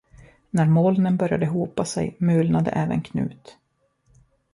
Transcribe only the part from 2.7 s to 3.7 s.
även Knut.